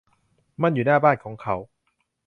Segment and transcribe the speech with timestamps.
[0.61, 1.55] มันอยู่หน้าบ้านของเขา